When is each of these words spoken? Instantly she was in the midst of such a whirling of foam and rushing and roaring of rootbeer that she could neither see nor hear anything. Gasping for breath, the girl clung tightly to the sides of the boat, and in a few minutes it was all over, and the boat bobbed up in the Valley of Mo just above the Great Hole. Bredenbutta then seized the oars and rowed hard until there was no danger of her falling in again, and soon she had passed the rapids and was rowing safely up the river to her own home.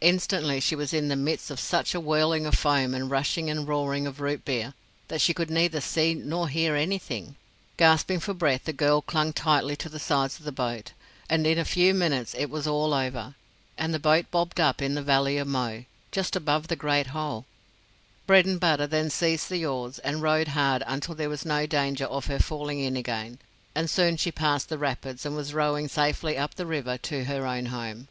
Instantly 0.00 0.60
she 0.60 0.76
was 0.76 0.94
in 0.94 1.08
the 1.08 1.16
midst 1.16 1.50
of 1.50 1.58
such 1.58 1.92
a 1.92 1.98
whirling 1.98 2.46
of 2.46 2.54
foam 2.54 2.94
and 2.94 3.10
rushing 3.10 3.50
and 3.50 3.66
roaring 3.66 4.06
of 4.06 4.20
rootbeer 4.20 4.74
that 5.08 5.20
she 5.20 5.34
could 5.34 5.50
neither 5.50 5.80
see 5.80 6.14
nor 6.14 6.48
hear 6.48 6.76
anything. 6.76 7.34
Gasping 7.76 8.20
for 8.20 8.32
breath, 8.32 8.64
the 8.66 8.72
girl 8.72 9.00
clung 9.02 9.32
tightly 9.32 9.74
to 9.74 9.88
the 9.88 9.98
sides 9.98 10.38
of 10.38 10.44
the 10.44 10.52
boat, 10.52 10.92
and 11.28 11.44
in 11.48 11.58
a 11.58 11.64
few 11.64 11.94
minutes 11.94 12.32
it 12.38 12.48
was 12.48 12.68
all 12.68 12.94
over, 12.94 13.34
and 13.76 13.92
the 13.92 13.98
boat 13.98 14.30
bobbed 14.30 14.60
up 14.60 14.80
in 14.80 14.94
the 14.94 15.02
Valley 15.02 15.36
of 15.36 15.48
Mo 15.48 15.84
just 16.12 16.36
above 16.36 16.68
the 16.68 16.76
Great 16.76 17.08
Hole. 17.08 17.44
Bredenbutta 18.28 18.88
then 18.88 19.10
seized 19.10 19.50
the 19.50 19.66
oars 19.66 19.98
and 19.98 20.22
rowed 20.22 20.46
hard 20.46 20.84
until 20.86 21.16
there 21.16 21.28
was 21.28 21.44
no 21.44 21.66
danger 21.66 22.04
of 22.04 22.26
her 22.26 22.38
falling 22.38 22.78
in 22.78 22.96
again, 22.96 23.40
and 23.74 23.90
soon 23.90 24.16
she 24.16 24.28
had 24.28 24.36
passed 24.36 24.68
the 24.68 24.78
rapids 24.78 25.26
and 25.26 25.34
was 25.34 25.52
rowing 25.52 25.88
safely 25.88 26.38
up 26.38 26.54
the 26.54 26.66
river 26.66 26.96
to 26.98 27.24
her 27.24 27.44
own 27.44 27.66
home. 27.66 28.06